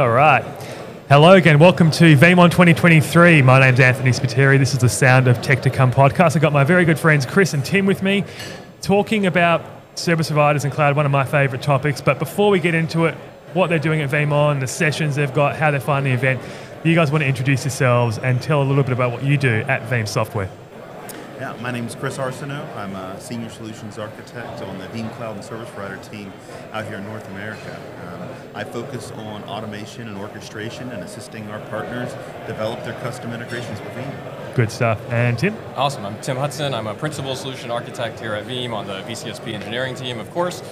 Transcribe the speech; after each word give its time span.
All 0.00 0.08
right. 0.08 0.42
Hello 1.10 1.32
again. 1.32 1.58
Welcome 1.58 1.90
to 1.90 2.16
VeeamON 2.16 2.50
2023. 2.50 3.42
My 3.42 3.60
name's 3.60 3.80
Anthony 3.80 4.12
Spiteri. 4.12 4.58
This 4.58 4.72
is 4.72 4.78
the 4.78 4.88
Sound 4.88 5.28
of 5.28 5.42
Tech 5.42 5.60
to 5.60 5.68
Come 5.68 5.92
podcast. 5.92 6.36
I've 6.36 6.40
got 6.40 6.54
my 6.54 6.64
very 6.64 6.86
good 6.86 6.98
friends 6.98 7.26
Chris 7.26 7.52
and 7.52 7.62
Tim 7.62 7.84
with 7.84 8.02
me 8.02 8.24
talking 8.80 9.26
about 9.26 9.62
service 9.96 10.28
providers 10.28 10.64
and 10.64 10.72
cloud, 10.72 10.96
one 10.96 11.04
of 11.04 11.12
my 11.12 11.24
favorite 11.24 11.60
topics. 11.60 12.00
But 12.00 12.18
before 12.18 12.50
we 12.50 12.60
get 12.60 12.74
into 12.74 13.04
it, 13.04 13.14
what 13.52 13.66
they're 13.68 13.78
doing 13.78 14.00
at 14.00 14.08
VeeamON, 14.08 14.60
the 14.60 14.66
sessions 14.66 15.16
they've 15.16 15.34
got, 15.34 15.56
how 15.56 15.70
they 15.70 15.80
find 15.80 16.06
the 16.06 16.12
event, 16.12 16.40
you 16.82 16.94
guys 16.94 17.10
want 17.10 17.20
to 17.20 17.28
introduce 17.28 17.66
yourselves 17.66 18.16
and 18.16 18.40
tell 18.40 18.62
a 18.62 18.64
little 18.64 18.84
bit 18.84 18.94
about 18.94 19.12
what 19.12 19.22
you 19.22 19.36
do 19.36 19.66
at 19.68 19.82
Veeam 19.90 20.08
Software. 20.08 20.48
Yeah, 21.38 21.54
my 21.60 21.70
name 21.70 21.86
is 21.86 21.94
Chris 21.94 22.16
Arceneaux. 22.16 22.74
I'm 22.74 22.94
a 22.96 23.20
senior 23.20 23.50
solutions 23.50 23.98
architect 23.98 24.62
on 24.62 24.78
the 24.78 24.86
Veeam 24.86 25.10
Cloud 25.16 25.36
and 25.36 25.44
Service 25.44 25.68
Provider 25.68 25.98
team 26.04 26.32
out 26.72 26.86
here 26.86 26.96
in 26.96 27.04
North 27.04 27.28
America. 27.30 27.78
Um, 28.06 28.29
I 28.54 28.64
focus 28.64 29.12
on 29.12 29.44
automation 29.44 30.08
and 30.08 30.18
orchestration 30.18 30.90
and 30.90 31.04
assisting 31.04 31.48
our 31.50 31.60
partners 31.66 32.12
develop 32.46 32.82
their 32.84 32.94
custom 32.94 33.32
integrations 33.32 33.80
with 33.80 33.90
Veeam. 33.90 34.54
Good 34.56 34.72
stuff. 34.72 35.00
And 35.10 35.38
Tim? 35.38 35.56
Awesome. 35.76 36.04
I'm 36.04 36.20
Tim 36.20 36.36
Hudson. 36.36 36.74
I'm 36.74 36.88
a 36.88 36.94
principal 36.94 37.36
solution 37.36 37.70
architect 37.70 38.18
here 38.18 38.34
at 38.34 38.46
Veeam 38.46 38.72
on 38.72 38.88
the 38.88 39.02
VCSP 39.02 39.52
engineering 39.52 39.94
team, 39.94 40.18
of 40.18 40.28
course. 40.32 40.62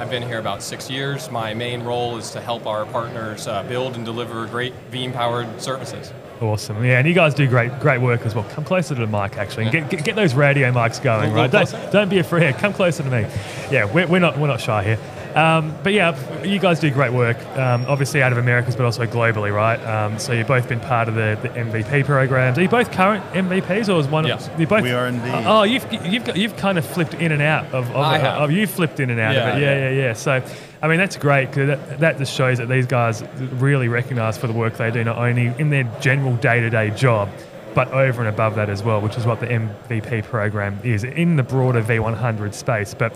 I've 0.00 0.10
been 0.10 0.22
here 0.22 0.38
about 0.38 0.62
six 0.62 0.90
years. 0.90 1.30
My 1.30 1.54
main 1.54 1.82
role 1.82 2.16
is 2.16 2.30
to 2.30 2.40
help 2.40 2.66
our 2.66 2.86
partners 2.86 3.46
uh, 3.46 3.62
build 3.64 3.96
and 3.96 4.04
deliver 4.04 4.46
great 4.46 4.72
Veeam-powered 4.90 5.60
services. 5.60 6.12
Awesome. 6.40 6.82
Yeah, 6.82 6.98
and 6.98 7.06
you 7.06 7.12
guys 7.12 7.34
do 7.34 7.46
great 7.46 7.78
great 7.80 8.00
work 8.00 8.24
as 8.24 8.34
well. 8.34 8.44
Come 8.44 8.64
closer 8.64 8.94
to 8.94 9.00
the 9.02 9.06
mic, 9.06 9.36
actually, 9.36 9.64
and 9.64 9.72
get, 9.72 9.90
get, 9.90 10.04
get 10.04 10.16
those 10.16 10.32
radio 10.32 10.72
mics 10.72 11.02
going, 11.02 11.34
right? 11.34 11.50
Don't, 11.50 11.92
don't 11.92 12.08
be 12.08 12.18
afraid. 12.18 12.54
Come 12.54 12.72
closer 12.72 13.02
to 13.02 13.10
me. 13.10 13.26
Yeah, 13.70 13.84
we're, 13.84 14.06
we're, 14.06 14.20
not, 14.20 14.38
we're 14.38 14.46
not 14.46 14.60
shy 14.60 14.82
here. 14.82 14.98
Um, 15.34 15.76
but 15.82 15.92
yeah, 15.92 16.42
you 16.42 16.58
guys 16.58 16.80
do 16.80 16.90
great 16.90 17.12
work, 17.12 17.38
um, 17.56 17.84
obviously 17.86 18.22
out 18.22 18.32
of 18.32 18.38
Americas, 18.38 18.74
but 18.74 18.84
also 18.84 19.06
globally, 19.06 19.54
right? 19.54 19.78
Um, 19.84 20.18
so 20.18 20.32
you've 20.32 20.48
both 20.48 20.68
been 20.68 20.80
part 20.80 21.08
of 21.08 21.14
the, 21.14 21.38
the, 21.42 21.48
MVP 21.50 22.04
programs. 22.04 22.58
Are 22.58 22.62
you 22.62 22.68
both 22.68 22.90
current 22.90 23.24
MVPs, 23.32 23.92
or 23.94 24.00
is 24.00 24.08
one? 24.08 24.26
Yes. 24.26 24.48
Of, 24.48 24.60
you 24.60 24.66
both, 24.66 24.82
we 24.82 24.90
are 24.90 25.06
indeed. 25.06 25.32
Oh, 25.46 25.62
you've 25.62 25.86
you've 26.04 26.24
got, 26.24 26.36
you've 26.36 26.56
kind 26.56 26.78
of 26.78 26.84
flipped 26.84 27.14
in 27.14 27.32
and 27.32 27.42
out 27.42 27.66
of. 27.66 27.88
of 27.90 27.96
I 27.96 28.18
have. 28.18 28.42
Of, 28.42 28.50
you've 28.50 28.70
flipped 28.70 28.98
in 28.98 29.10
and 29.10 29.20
out 29.20 29.34
yeah, 29.34 29.48
of 29.48 29.56
it. 29.56 29.60
Yeah, 29.60 29.74
yeah, 29.74 29.90
yeah. 29.90 30.02
yeah. 30.06 30.12
So. 30.12 30.42
I 30.82 30.88
mean, 30.88 30.96
that's 30.96 31.18
great 31.18 31.50
because 31.50 31.66
that, 31.66 32.00
that 32.00 32.16
just 32.16 32.34
shows 32.34 32.56
that 32.56 32.70
these 32.70 32.86
guys 32.86 33.22
really 33.36 33.88
recognise 33.88 34.38
for 34.38 34.46
the 34.46 34.54
work 34.54 34.78
they 34.78 34.90
do, 34.90 35.04
not 35.04 35.18
only 35.18 35.48
in 35.58 35.68
their 35.68 35.84
general 36.00 36.36
day 36.36 36.60
to 36.60 36.70
day 36.70 36.88
job, 36.88 37.28
but 37.74 37.88
over 37.88 38.20
and 38.22 38.28
above 38.30 38.54
that 38.54 38.70
as 38.70 38.82
well, 38.82 39.02
which 39.02 39.18
is 39.18 39.26
what 39.26 39.40
the 39.40 39.46
MVP 39.46 40.24
program 40.24 40.78
is 40.82 41.04
in 41.04 41.36
the 41.36 41.42
broader 41.42 41.82
V100 41.82 42.54
space. 42.54 42.94
But 42.94 43.12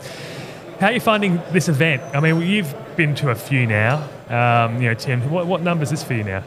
how 0.80 0.88
are 0.88 0.92
you 0.92 1.00
finding 1.00 1.40
this 1.52 1.68
event? 1.68 2.02
I 2.14 2.20
mean, 2.20 2.40
you've 2.40 2.74
been 2.96 3.14
to 3.16 3.30
a 3.30 3.34
few 3.34 3.66
now. 3.66 4.08
Um, 4.28 4.80
you 4.82 4.88
know, 4.88 4.94
Tim, 4.94 5.30
what, 5.30 5.46
what 5.46 5.62
number 5.62 5.82
is 5.82 5.90
this 5.90 6.02
for 6.02 6.14
you 6.14 6.24
now? 6.24 6.42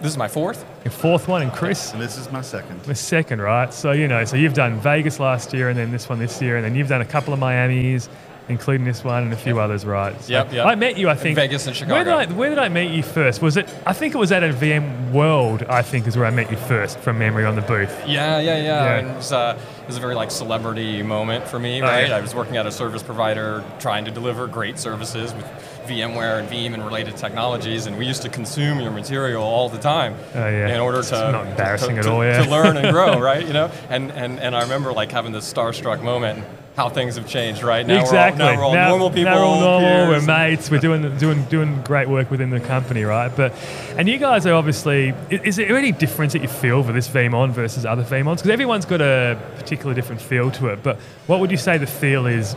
This 0.00 0.12
is 0.12 0.18
my 0.18 0.28
fourth. 0.28 0.64
Your 0.84 0.92
fourth 0.92 1.28
one, 1.28 1.42
and 1.42 1.52
Chris? 1.52 1.92
And 1.92 2.00
this 2.00 2.16
is 2.16 2.32
my 2.32 2.40
second. 2.40 2.82
The 2.82 2.94
second, 2.94 3.42
right? 3.42 3.72
So, 3.72 3.92
you 3.92 4.08
know, 4.08 4.24
so 4.24 4.36
you've 4.36 4.54
done 4.54 4.80
Vegas 4.80 5.20
last 5.20 5.52
year 5.52 5.68
and 5.68 5.78
then 5.78 5.90
this 5.90 6.08
one 6.08 6.18
this 6.18 6.40
year, 6.40 6.56
and 6.56 6.64
then 6.64 6.74
you've 6.74 6.88
done 6.88 7.02
a 7.02 7.06
couple 7.06 7.34
of 7.34 7.38
Miami's 7.38 8.08
including 8.50 8.84
this 8.84 9.04
one 9.04 9.22
and 9.22 9.32
a 9.32 9.36
few 9.36 9.60
others, 9.60 9.86
right? 9.86 10.20
So 10.20 10.32
yep, 10.32 10.52
yep. 10.52 10.66
I 10.66 10.74
met 10.74 10.98
you, 10.98 11.08
I 11.08 11.14
think. 11.14 11.30
In 11.30 11.36
Vegas 11.36 11.66
and 11.66 11.74
Chicago. 11.74 11.94
Where 11.94 12.04
did, 12.04 12.12
I, 12.12 12.34
where 12.34 12.50
did 12.50 12.58
I 12.58 12.68
meet 12.68 12.90
you 12.90 13.02
first? 13.02 13.40
Was 13.40 13.56
it? 13.56 13.72
I 13.86 13.92
think 13.92 14.14
it 14.14 14.18
was 14.18 14.32
at 14.32 14.42
a 14.42 14.52
VMworld. 14.52 15.68
I 15.68 15.82
think 15.82 16.06
is 16.06 16.16
where 16.16 16.26
I 16.26 16.30
met 16.30 16.50
you 16.50 16.56
first, 16.56 16.98
from 16.98 17.18
memory, 17.18 17.44
on 17.46 17.54
the 17.54 17.62
booth. 17.62 17.90
Yeah, 18.06 18.40
yeah, 18.40 18.56
yeah. 18.56 18.62
yeah. 18.62 18.98
And 18.98 19.08
it 19.08 19.16
was, 19.16 19.32
uh, 19.32 19.58
it 19.80 19.86
was 19.86 19.96
a 19.96 20.00
very 20.00 20.14
like 20.14 20.30
celebrity 20.30 21.02
moment 21.02 21.46
for 21.46 21.58
me, 21.58 21.80
right? 21.80 22.10
I 22.10 22.20
was 22.20 22.34
working 22.34 22.56
at 22.56 22.66
a 22.66 22.72
service 22.72 23.02
provider, 23.02 23.64
trying 23.78 24.04
to 24.04 24.10
deliver 24.10 24.46
great 24.46 24.78
services 24.78 25.32
with 25.32 25.46
VMware 25.86 26.40
and 26.40 26.48
Veeam 26.48 26.74
and 26.74 26.84
related 26.84 27.16
technologies, 27.16 27.86
and 27.86 27.96
we 27.96 28.06
used 28.06 28.22
to 28.22 28.28
consume 28.28 28.80
your 28.80 28.90
material 28.90 29.42
all 29.42 29.68
the 29.68 29.78
time 29.78 30.14
oh, 30.34 30.38
yeah. 30.38 30.68
in 30.68 30.80
order 30.80 31.02
to 31.02 31.32
not 31.32 31.46
embarrassing 31.46 31.94
to, 31.94 32.00
at 32.00 32.06
all, 32.06 32.24
yeah. 32.24 32.44
to 32.44 32.50
learn 32.50 32.76
and 32.76 32.92
grow, 32.92 33.18
right? 33.30 33.46
You 33.46 33.52
know, 33.52 33.70
and 33.88 34.10
and 34.12 34.38
and 34.38 34.54
I 34.54 34.62
remember 34.62 34.92
like 34.92 35.10
having 35.10 35.32
this 35.32 35.50
starstruck 35.52 36.02
moment 36.02 36.44
how 36.80 36.88
things 36.88 37.16
have 37.16 37.26
changed, 37.26 37.62
right? 37.62 37.86
Now 37.86 38.00
exactly. 38.00 38.42
We're 38.42 38.50
all, 38.52 38.56
now 38.56 38.58
we're 38.58 38.64
all 38.64 38.74
now, 38.74 38.88
normal 38.88 39.10
people. 39.10 39.24
Now 39.24 39.36
we're 39.36 39.44
all 39.44 39.60
normal. 39.60 39.88
Peers. 39.88 40.26
We're 40.26 40.38
mates. 40.38 40.70
We're 40.70 40.78
doing 40.78 41.18
doing 41.18 41.44
doing 41.44 41.82
great 41.82 42.08
work 42.08 42.30
within 42.30 42.48
the 42.50 42.60
company, 42.60 43.04
right? 43.04 43.30
But 43.34 43.52
and 43.96 44.08
you 44.08 44.18
guys 44.18 44.46
are 44.46 44.54
obviously. 44.54 45.12
Is 45.30 45.56
there 45.56 45.76
any 45.76 45.92
difference 45.92 46.32
that 46.32 46.42
you 46.42 46.48
feel 46.48 46.82
for 46.82 46.92
this 46.92 47.08
VeeamON 47.08 47.50
versus 47.50 47.84
other 47.84 48.02
VeeamONs? 48.02 48.36
Because 48.36 48.50
everyone's 48.50 48.86
got 48.86 49.02
a 49.02 49.38
particular 49.56 49.94
different 49.94 50.22
feel 50.22 50.50
to 50.52 50.68
it. 50.68 50.82
But 50.82 50.96
what 51.26 51.40
would 51.40 51.50
you 51.50 51.58
say 51.58 51.76
the 51.76 51.86
feel 51.86 52.26
is? 52.26 52.56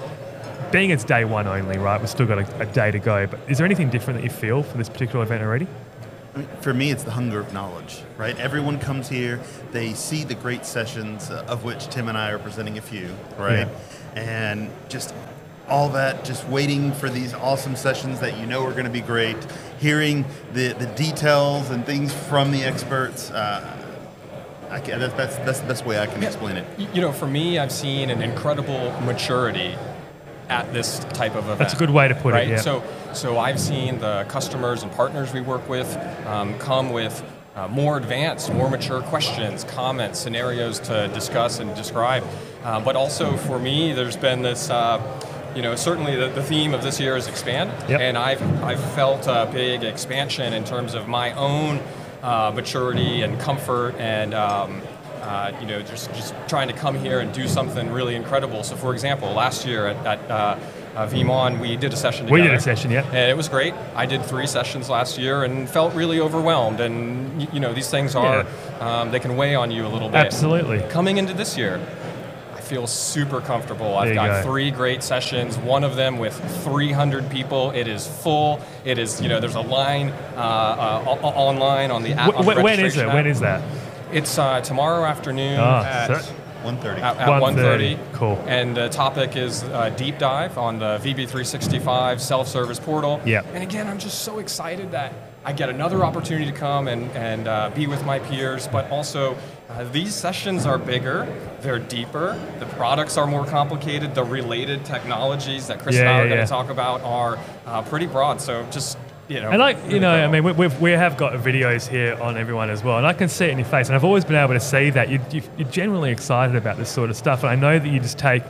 Being 0.72 0.90
it's 0.90 1.04
day 1.04 1.24
one 1.24 1.46
only, 1.46 1.78
right? 1.78 2.00
We've 2.00 2.10
still 2.10 2.26
got 2.26 2.40
a, 2.40 2.62
a 2.62 2.66
day 2.66 2.90
to 2.90 2.98
go. 2.98 3.28
But 3.28 3.42
is 3.48 3.60
there 3.60 3.66
anything 3.66 3.92
different 3.92 4.20
that 4.20 4.24
you 4.24 4.32
feel 4.32 4.64
for 4.64 4.76
this 4.76 4.90
particular 4.90 5.24
event 5.24 5.44
already? 5.44 5.68
I 6.34 6.40
mean, 6.40 6.48
for 6.62 6.74
me, 6.74 6.90
it's 6.90 7.04
the 7.04 7.12
hunger 7.12 7.40
of 7.40 7.54
knowledge, 7.54 8.02
right? 8.18 8.36
Everyone 8.40 8.80
comes 8.80 9.08
here, 9.08 9.40
they 9.72 9.94
see 9.94 10.24
the 10.24 10.34
great 10.34 10.66
sessions, 10.66 11.30
uh, 11.30 11.46
of 11.48 11.64
which 11.64 11.86
Tim 11.90 12.10
and 12.10 12.18
I 12.18 12.32
are 12.32 12.40
presenting 12.40 12.80
a 12.80 12.82
few, 12.82 13.16
right? 13.38 13.68
Yeah. 13.68 13.70
And 14.16 14.70
just 14.90 15.14
all 15.70 15.90
that, 15.90 16.24
just 16.24 16.48
waiting 16.50 16.92
for 16.92 17.10
these 17.10 17.34
awesome 17.34 17.76
sessions 17.76 18.20
that 18.20 18.38
you 18.38 18.46
know 18.46 18.66
are 18.66 18.72
going 18.72 18.86
to 18.86 18.92
be 18.92 19.02
great, 19.02 19.38
hearing 19.80 20.26
the, 20.54 20.74
the 20.74 20.86
details 20.88 21.70
and 21.70 21.86
things 21.86 22.14
from 22.14 22.52
the 22.52 22.64
experts. 22.64 23.32
Uh, 23.32 23.80
I 24.70 24.80
can, 24.80 25.00
that's, 25.00 25.14
that's, 25.14 25.36
that's 25.38 25.60
the 25.60 25.68
best 25.68 25.86
way 25.86 26.00
I 26.00 26.08
can 26.08 26.24
explain 26.24 26.58
it. 26.58 26.66
You 26.94 27.02
know, 27.02 27.12
for 27.12 27.28
me, 27.28 27.60
I've 27.60 27.72
seen 27.72 28.10
an 28.10 28.22
incredible 28.22 28.92
maturity 29.02 29.76
at 30.50 30.72
this 30.74 31.00
type 31.14 31.36
of 31.36 31.46
event. 31.46 31.60
That's 31.60 31.74
a 31.74 31.78
good 31.78 31.92
way 31.92 32.08
to 32.08 32.16
put 32.16 32.34
right? 32.34 32.48
it. 32.48 32.52
Yeah. 32.52 32.58
So, 32.58 32.84
so 33.14 33.38
I've 33.38 33.60
seen 33.60 34.00
the 34.00 34.26
customers 34.28 34.84
and 34.84 34.92
partners 34.92 35.32
we 35.32 35.42
work 35.42 35.68
with 35.70 35.96
um, 36.26 36.58
come 36.60 36.92
with 36.92 37.24
uh, 37.56 37.68
more 37.68 37.98
advanced, 37.98 38.52
more 38.52 38.70
mature 38.70 39.02
questions, 39.02 39.64
comments, 39.64 40.20
scenarios 40.20 40.80
to 40.80 41.08
discuss 41.14 41.60
and 41.60 41.74
describe. 41.76 42.24
Uh, 42.64 42.80
but 42.80 42.96
also 42.96 43.36
for 43.38 43.60
me, 43.60 43.94
there's 43.94 44.18
been 44.18 44.42
this. 44.42 44.70
Uh, 44.70 45.02
you 45.56 45.62
know, 45.62 45.76
certainly 45.76 46.16
the, 46.16 46.30
the, 46.30 46.42
theme 46.42 46.74
of 46.74 46.82
this 46.82 47.00
year 47.00 47.16
is 47.16 47.28
expand, 47.28 47.70
yep. 47.88 48.02
and 48.02 48.18
I've 48.18 48.42
I've 48.64 48.84
felt 48.96 49.28
a 49.28 49.48
big 49.54 49.84
expansion 49.84 50.52
in 50.52 50.64
terms 50.64 50.96
of 50.96 51.08
my 51.08 51.32
own 51.34 51.80
uh, 52.24 52.52
maturity 52.56 53.22
and 53.22 53.40
comfort 53.40 53.94
and 54.00 54.34
um, 54.34 54.82
uh, 55.24 55.52
you 55.62 55.68
know, 55.68 55.82
just, 55.82 56.14
just 56.14 56.36
trying 56.50 56.68
to 56.68 56.74
come 56.74 56.96
here 57.00 57.22
and 57.22 57.34
do 57.34 57.48
something 57.48 57.90
really 57.92 58.16
incredible. 58.16 58.62
So, 58.62 58.76
for 58.76 58.94
example, 58.94 59.32
last 59.32 59.66
year 59.66 59.88
at, 59.88 60.06
at 60.06 60.32
uh, 60.32 60.60
uh, 60.96 61.58
we 61.62 61.78
did 61.78 61.94
a 61.94 61.96
session 61.96 62.26
together. 62.26 62.42
We 62.42 62.48
did 62.48 62.58
a 62.58 62.62
session, 62.62 62.92
yeah. 62.92 63.06
And 63.08 63.32
it 63.32 63.38
was 63.38 63.48
great. 63.48 63.74
I 63.96 64.06
did 64.06 64.24
three 64.26 64.48
sessions 64.48 64.90
last 64.90 65.18
year 65.18 65.44
and 65.44 65.70
felt 65.70 65.94
really 65.94 66.20
overwhelmed. 66.20 66.82
And, 66.82 67.48
you 67.54 67.60
know, 67.62 67.74
these 67.74 67.90
things 67.90 68.16
are, 68.16 68.44
yeah. 68.44 69.02
um, 69.02 69.12
they 69.12 69.20
can 69.20 69.38
weigh 69.38 69.56
on 69.56 69.72
you 69.72 69.86
a 69.86 69.88
little 69.88 70.10
bit. 70.10 70.18
Absolutely. 70.18 70.82
Coming 70.90 71.18
into 71.18 71.34
this 71.34 71.58
year, 71.58 71.80
I 72.64 72.66
feel 72.66 72.88
super 72.88 73.42
comfortable. 73.42 73.98
I've 73.98 74.16
got 74.16 74.28
go. 74.28 74.44
three 74.44 74.72
great 74.72 75.04
sessions, 75.04 75.58
one 75.58 75.84
of 75.84 75.98
them 75.98 76.18
with 76.18 76.34
300 76.64 77.30
people. 77.30 77.72
It 77.72 77.90
is 77.90 78.08
full. 78.08 78.62
It 78.86 78.98
is, 78.98 79.20
you 79.20 79.28
know, 79.28 79.42
there's 79.42 79.56
a 79.56 79.62
line 79.62 80.12
uh, 80.38 81.04
uh, 81.06 81.20
online 81.22 81.92
on 81.92 82.04
the 82.04 82.14
app. 82.14 82.34
W- 82.34 82.64
when 82.64 82.80
is 82.80 82.96
it? 82.96 83.06
App. 83.06 83.14
When 83.14 83.28
is 83.28 83.42
that? 83.42 83.62
It's 84.14 84.38
uh, 84.38 84.62
tomorrow 84.62 85.04
afternoon 85.04 85.60
oh, 85.60 85.84
at 85.84 86.10
1.30. 86.64 87.00
At, 87.00 87.18
at 87.18 87.28
1.30. 87.28 88.14
Cool. 88.14 88.42
And 88.48 88.78
the 88.78 88.88
topic 88.88 89.36
is 89.36 89.64
a 89.64 89.94
deep 89.98 90.18
dive 90.18 90.58
on 90.58 90.80
the 90.80 91.00
VB365 91.00 92.22
self-service 92.22 92.80
portal. 92.80 93.20
Yeah. 93.26 93.42
And 93.54 93.62
again, 93.62 93.88
I'm 93.88 94.00
just 94.00 94.22
so 94.22 94.40
excited 94.40 94.92
that 94.92 95.12
I 95.46 95.52
get 95.52 95.70
another 95.70 96.06
opportunity 96.06 96.50
to 96.50 96.58
come 96.58 96.88
and, 96.88 97.12
and 97.12 97.48
uh, 97.48 97.70
be 97.76 97.86
with 97.86 98.06
my 98.06 98.20
peers, 98.20 98.68
but 98.68 98.90
also 98.90 99.36
uh, 99.70 99.84
these 99.92 100.16
sessions 100.16 100.66
are 100.66 100.78
bigger, 100.78 101.28
they're 101.60 101.80
deeper, 101.80 102.40
the 102.60 102.66
products 102.68 103.18
are 103.18 103.28
more 103.28 103.46
complicated, 103.46 104.16
the 104.16 104.24
related 104.24 104.86
technologies 104.86 105.68
that 105.68 105.80
Chris 105.80 105.96
yeah, 105.96 106.02
and 106.02 106.10
I 106.10 106.14
yeah, 106.14 106.20
are 106.20 106.28
going 106.28 106.38
to 106.38 106.44
yeah. 106.44 106.46
talk 106.46 106.70
about 106.70 107.02
are 107.02 107.38
uh, 107.66 107.82
pretty 107.82 108.06
broad. 108.06 108.40
So 108.40 108.66
just 108.72 108.98
you 109.28 109.42
know, 109.42 109.50
and 109.50 109.60
like 109.60 109.78
you 109.90 110.00
know, 110.00 110.12
I 110.12 110.28
mean, 110.28 110.44
we, 110.44 110.52
we've, 110.52 110.82
we 110.82 110.92
have 110.92 111.18
got 111.18 111.34
videos 111.34 111.88
here 111.88 112.16
on 112.22 112.38
everyone 112.38 112.70
as 112.70 112.84
well, 112.84 112.98
and 112.98 113.08
I 113.08 113.14
can 113.14 113.28
see 113.28 113.46
it 113.46 113.52
in 113.52 113.58
your 113.58 113.68
face, 113.68 113.88
and 113.88 113.96
I've 113.96 114.04
always 114.04 114.24
been 114.24 114.36
able 114.36 114.54
to 114.54 114.60
see 114.60 114.90
that 114.92 115.10
you, 115.10 115.20
you, 115.32 115.42
you're 115.58 115.70
generally 115.70 116.12
excited 116.12 116.56
about 116.56 116.78
this 116.78 116.90
sort 116.90 117.10
of 117.10 117.16
stuff, 117.16 117.44
and 117.44 117.50
I 117.50 117.56
know 117.56 117.80
that 117.80 117.88
you 117.88 118.00
just 118.00 118.18
take, 118.18 118.44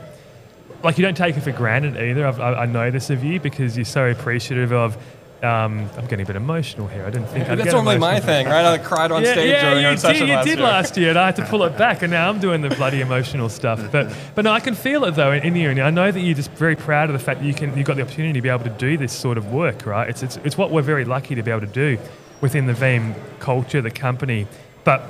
like, 0.82 0.98
you 0.98 1.04
don't 1.04 1.16
take 1.16 1.36
it 1.36 1.42
for 1.42 1.52
granted 1.52 1.96
either. 1.96 2.26
I've, 2.26 2.40
I, 2.40 2.54
I 2.54 2.66
know 2.66 2.90
this 2.90 3.08
of 3.10 3.22
you 3.22 3.38
because 3.38 3.76
you're 3.76 3.84
so 3.84 4.10
appreciative 4.10 4.72
of 4.72 4.98
um, 5.44 5.90
I'm 5.96 6.06
getting 6.06 6.22
a 6.22 6.26
bit 6.26 6.36
emotional 6.36 6.88
here. 6.88 7.04
I 7.04 7.10
didn't 7.10 7.28
think 7.28 7.48
I'd 7.48 7.58
That's 7.58 7.72
normally 7.72 7.98
my 7.98 8.18
thing, 8.18 8.46
right? 8.46 8.64
I 8.64 8.78
cried 8.78 9.12
on 9.12 9.22
yeah, 9.22 9.32
stage 9.32 9.50
yeah, 9.50 9.60
during 9.62 9.82
you 9.82 9.86
our 9.88 9.92
did, 9.92 10.00
session 10.00 10.26
you 10.26 10.34
last 10.34 10.46
did 10.46 10.58
year. 10.58 10.66
last 10.66 10.96
year, 10.96 11.10
and 11.10 11.18
I 11.18 11.26
had 11.26 11.36
to 11.36 11.44
pull 11.46 11.62
it 11.64 11.76
back, 11.76 12.02
and 12.02 12.10
now 12.10 12.28
I'm 12.28 12.40
doing 12.40 12.62
the 12.62 12.70
bloody 12.70 13.00
emotional 13.00 13.48
stuff. 13.48 13.80
But 13.94 14.12
but 14.34 14.44
no, 14.44 14.50
I 14.50 14.60
can 14.60 14.74
feel 14.74 15.04
it 15.04 15.12
though 15.12 15.30
in 15.30 15.54
you, 15.54 15.70
and 15.70 15.80
I 15.80 15.90
know 15.90 16.10
that 16.10 16.18
you're 16.18 16.34
just 16.34 16.50
very 16.52 16.74
proud 16.74 17.10
of 17.10 17.12
the 17.12 17.24
fact 17.24 17.40
that 17.40 17.46
you 17.46 17.54
can 17.54 17.76
you've 17.76 17.86
got 17.86 17.96
the 17.96 18.02
opportunity 18.02 18.32
to 18.32 18.42
be 18.42 18.48
able 18.48 18.64
to 18.64 18.70
do 18.70 18.96
this 18.96 19.12
sort 19.12 19.38
of 19.38 19.52
work, 19.52 19.86
right? 19.86 20.08
It's 20.08 20.22
it's, 20.22 20.36
it's 20.38 20.58
what 20.58 20.70
we're 20.70 20.82
very 20.82 21.04
lucky 21.04 21.34
to 21.34 21.42
be 21.42 21.50
able 21.50 21.60
to 21.60 21.66
do 21.66 21.98
within 22.40 22.66
the 22.66 22.72
Veeam 22.72 23.14
culture, 23.38 23.80
the 23.80 23.90
company. 23.90 24.46
But 24.82 25.02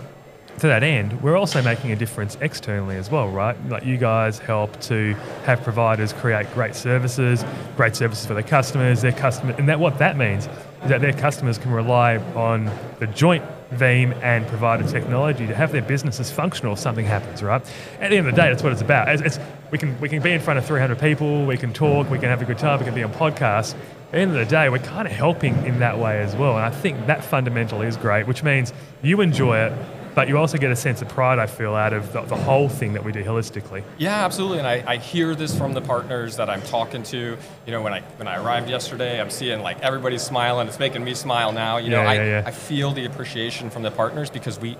to 0.59 0.69
that 0.69 0.83
end, 0.83 1.21
we're 1.23 1.37
also 1.37 1.63
making 1.63 1.93
a 1.93 1.97
difference 1.97 2.37
externally 2.41 2.97
as 2.97 3.11
well, 3.11 3.29
right? 3.29 3.57
Like 3.69 3.85
you 3.85 3.97
guys 3.97 4.39
help 4.39 4.81
to 4.83 5.15
have 5.45 5.63
providers 5.63 6.13
create 6.13 6.53
great 6.55 6.75
services, 6.75 7.45
great 7.77 7.97
services 7.97 8.27
for 8.27 8.35
their 8.35 8.43
customers, 8.43 9.03
their 9.03 9.13
customer, 9.13 9.55
and 9.59 9.69
that 9.69 9.81
what 9.81 9.99
that 9.99 10.17
means 10.17 10.47
is 10.83 10.91
that 10.91 11.01
their 11.01 11.13
customers 11.13 11.59
can 11.59 11.73
rely 11.73 12.19
on 12.35 12.71
the 13.01 13.07
joint 13.09 13.45
Veeam 13.73 14.17
and 14.23 14.47
provider 14.47 14.87
technology 14.89 15.47
to 15.47 15.55
have 15.55 15.73
their 15.73 15.83
businesses 15.83 16.31
functional 16.31 16.75
if 16.75 16.79
something 16.79 17.05
happens, 17.05 17.43
right? 17.43 17.61
At 18.01 18.11
the 18.11 18.17
end 18.17 18.29
of 18.29 18.35
the 18.35 18.41
day, 18.41 18.49
that's 18.51 18.63
what 18.63 18.73
it's 18.73 18.83
about. 18.83 19.09
It's, 19.09 19.23
it's, 19.23 19.39
we, 19.71 19.79
can, 19.79 19.99
we 20.01 20.09
can 20.09 20.23
be 20.23 20.31
in 20.31 20.41
front 20.41 20.59
of 20.59 20.67
300 20.67 20.99
people, 20.99 21.47
we 21.47 21.57
can 21.57 21.73
talk, 21.73 22.11
we 22.11 22.19
can 22.19 22.29
have 22.29 22.43
a 22.43 22.45
good 22.45 22.59
time, 22.59 22.79
we 22.79 22.85
can 22.85 22.95
be 22.95 23.03
on 23.03 23.13
podcasts. 23.13 23.75
At 23.75 24.13
the 24.13 24.19
end 24.19 24.31
of 24.31 24.37
the 24.37 24.45
day, 24.45 24.69
we're 24.69 24.79
kind 24.79 25.09
of 25.09 25.13
helping 25.13 25.55
in 25.67 25.81
that 25.81 25.99
way 25.99 26.21
as 26.21 26.37
well. 26.37 26.57
And 26.57 26.65
I 26.65 26.71
think 26.71 27.07
that 27.07 27.25
fundamental 27.25 27.83
is 27.83 27.97
great, 27.97 28.29
which 28.29 28.45
means 28.45 28.73
you 29.03 29.21
enjoy 29.21 29.59
it, 29.59 29.73
but 30.15 30.29
you 30.29 30.39
also 30.39 30.59
get 30.59 30.71
a 30.71 30.77
sense 30.77 31.03
of 31.03 31.09
pride, 31.09 31.39
I 31.39 31.47
feel, 31.47 31.75
out 31.75 31.93
of 31.93 32.13
the, 32.13 32.23
the 32.23 32.37
whole 32.37 32.69
thing 32.69 32.93
that 32.93 33.05
we 33.05 33.13
do 33.13 33.25
holistically. 33.25 33.83
Yeah, 33.99 34.25
absolutely. 34.25 34.59
And 34.59 34.67
I, 34.67 34.85
I, 34.87 34.97
hear 34.97 35.35
this 35.35 35.57
from 35.57 35.75
the 35.75 35.81
partners 35.81 36.37
that 36.37 36.49
I'm 36.49 36.63
talking 36.63 37.03
to. 37.05 37.37
You 37.67 37.73
know, 37.73 37.83
when 37.83 37.93
I 37.93 38.01
when 38.17 38.29
I 38.29 38.43
arrived 38.43 38.69
yesterday, 38.69 39.21
I'm 39.21 39.31
seeing 39.31 39.61
like 39.61 39.81
everybody's 39.81 40.23
smiling. 40.23 40.69
It's 40.69 40.79
making 40.79 41.05
me 41.05 41.15
smile 41.15 41.53
now. 41.53 41.79
You 41.79 41.91
know, 41.91 42.03
yeah, 42.03 42.11
I, 42.11 42.15
yeah. 42.15 42.43
I 42.47 42.51
feel 42.51 42.93
the 42.93 43.05
appreciation 43.05 43.71
from 43.71 43.83
the 43.83 43.91
partners 43.91 44.31
because 44.31 44.59
we 44.59 44.77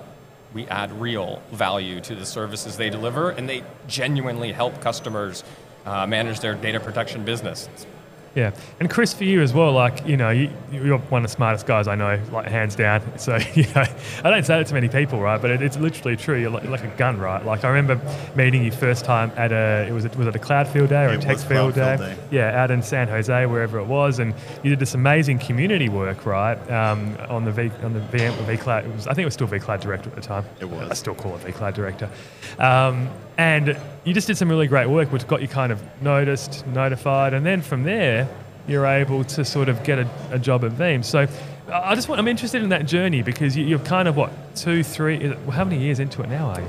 we 0.55 0.67
add 0.69 0.93
real 1.01 1.43
value 1.51 2.01
to 2.01 2.15
the 2.15 2.25
services 2.25 2.77
they 2.77 2.91
deliver, 2.91 3.31
and 3.31 3.49
they 3.49 3.65
genuinely 3.89 4.53
help 4.53 4.81
customers 4.81 5.43
uh, 5.85 6.07
manage 6.07 6.41
their 6.41 6.55
data 6.55 6.81
protection 6.81 7.25
business. 7.25 7.69
It's 7.75 7.87
yeah, 8.35 8.51
and 8.81 8.91
Chris, 8.91 9.15
for 9.15 9.25
you 9.25 9.43
as 9.43 9.53
well, 9.53 9.73
like 9.73 10.07
you 10.07 10.17
know, 10.17 10.31
you, 10.31 10.51
you're 10.73 10.99
one 10.99 11.25
of 11.25 11.31
the 11.31 11.35
smartest 11.35 11.67
guys 11.67 11.87
I 11.87 11.95
know, 11.95 12.21
like 12.33 12.47
hands 12.47 12.75
down. 12.75 13.03
So 13.25 13.39
you 13.55 13.65
know, 13.75 13.85
I 14.23 14.31
don't 14.31 14.45
say 14.45 14.59
that 14.59 14.67
to 14.67 14.75
many 14.75 14.89
people, 14.89 15.21
right? 15.21 15.41
But 15.41 15.51
it, 15.51 15.63
it's 15.63 15.79
literally 15.79 16.17
true. 16.17 16.39
You're 16.39 16.51
like, 16.51 16.65
like, 16.65 16.85
a 16.85 16.89
gun, 16.99 17.19
right? 17.19 17.43
Like 17.45 17.65
I 17.65 17.69
remember 17.69 17.99
meeting 18.35 18.63
you 18.63 18.71
first 18.71 19.05
time 19.05 19.31
at 19.37 19.51
a, 19.51 19.87
it 19.89 19.93
was 19.93 20.05
it 20.05 20.15
was 20.17 20.27
it 20.27 20.37
a 20.37 20.39
cloud 20.39 20.69
field 20.69 20.91
day 20.91 21.05
or 21.05 21.15
It 21.15 21.19
a 21.19 21.27
tech 21.27 21.39
field 21.39 21.75
day? 21.75 21.97
Day. 21.97 22.17
Yeah, 22.31 22.61
out 22.61 22.71
in 22.71 22.83
San 22.83 23.09
Jose, 23.09 23.47
wherever 23.47 23.79
it 23.79 23.87
was, 23.87 24.19
and 24.19 24.35
you 24.63 24.71
did 24.71 24.79
this 24.79 24.95
amazing 24.95 25.39
community 25.39 25.89
work, 25.89 26.27
right? 26.27 26.57
Um, 26.71 27.17
on 27.29 27.45
the 27.45 27.53
V 27.53 27.71
on 27.83 27.95
the 27.95 28.01
VM 28.01 28.33
vCloud. 28.33 28.85
It 28.85 28.95
was, 28.95 29.07
I 29.07 29.15
think 29.15 29.23
it 29.23 29.27
was 29.27 29.35
still 29.35 29.49
vCloud 29.49 29.81
Director 29.81 30.11
at 30.11 30.17
the 30.17 30.21
time. 30.21 30.45
It 30.61 30.69
was. 30.69 30.91
I 30.91 30.95
still 30.95 31.15
call 31.15 31.37
it 31.37 31.43
vCloud 31.43 31.75
Director. 31.75 32.11
Um, 32.59 33.09
and 33.39 33.77
you 34.05 34.15
just 34.15 34.27
did 34.27 34.37
some 34.37 34.49
really 34.49 34.67
great 34.67 34.87
work, 34.89 35.11
which 35.13 35.27
got 35.27 35.43
you 35.43 35.49
kind 35.49 35.73
of 35.73 35.81
noticed, 36.03 36.67
notified, 36.69 37.35
and 37.35 37.45
then 37.45 37.63
from 37.63 37.83
there, 37.85 38.29
you're 38.69 38.87
able 38.87 39.25
to 39.25 39.45
sort 39.45 39.69
of 39.69 39.83
get 39.85 39.99
a, 39.99 40.09
a 40.31 40.39
job 40.39 40.65
at 40.65 40.73
Veeam. 40.73 41.05
So 41.05 41.27
I 41.73 41.95
just 41.95 42.09
want, 42.09 42.19
I'm 42.19 42.29
interested 42.29 42.63
in 42.63 42.69
that 42.71 42.87
journey 42.87 43.23
because 43.23 43.57
you, 43.57 43.65
you're 43.65 43.79
kind 43.81 44.09
of 44.09 44.17
what 44.17 44.31
two, 44.57 44.83
three, 44.83 45.17
is 45.19 45.33
it- 45.33 45.39
how 45.51 45.65
many 45.65 45.79
years 45.83 45.99
into 46.01 46.23
it 46.23 46.29
now 46.29 46.51
are 46.51 46.61
you? 46.61 46.69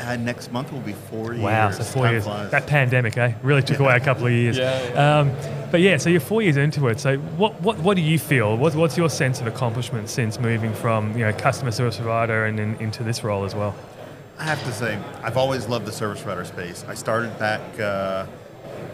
Uh, 0.00 0.16
next 0.16 0.50
month 0.50 0.72
will 0.72 0.80
be 0.80 0.94
four 0.94 1.34
years. 1.34 1.40
Wow, 1.44 1.70
so 1.72 1.82
four 1.84 2.04
Time 2.04 2.12
years. 2.14 2.24
flies. 2.24 2.50
That 2.50 2.66
pandemic, 2.66 3.18
eh? 3.18 3.34
Really 3.42 3.62
took 3.62 3.80
away 3.80 3.96
a 3.96 4.00
couple 4.00 4.26
of 4.26 4.32
years. 4.32 4.56
Yeah, 4.58 5.18
Um, 5.20 5.30
but 5.70 5.80
yeah, 5.82 5.98
so 5.98 6.08
you're 6.08 6.20
four 6.20 6.40
years 6.40 6.56
into 6.56 6.88
it. 6.88 6.98
So 6.98 7.18
what, 7.18 7.60
what, 7.60 7.78
what 7.80 7.96
do 7.96 8.02
you 8.02 8.18
feel? 8.18 8.56
What, 8.56 8.74
what's 8.74 8.96
your 8.96 9.10
sense 9.10 9.40
of 9.42 9.46
accomplishment 9.46 10.08
since 10.08 10.40
moving 10.40 10.72
from 10.72 11.12
you 11.12 11.24
know 11.26 11.32
customer 11.34 11.70
service 11.70 11.96
provider 11.96 12.46
and 12.46 12.58
then 12.58 12.76
into 12.80 13.02
this 13.04 13.22
role 13.22 13.44
as 13.44 13.54
well? 13.54 13.74
I 14.40 14.44
have 14.44 14.64
to 14.64 14.72
say, 14.72 14.98
I've 15.22 15.36
always 15.36 15.68
loved 15.68 15.84
the 15.86 15.92
service 15.92 16.22
provider 16.22 16.46
space. 16.46 16.82
I 16.88 16.94
started 16.94 17.38
back 17.38 17.60
uh, 17.78 18.24